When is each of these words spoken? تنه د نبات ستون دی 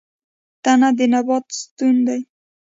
تنه 0.63 0.89
د 0.97 0.99
نبات 1.13 1.45
ستون 1.61 1.95
دی 2.07 2.19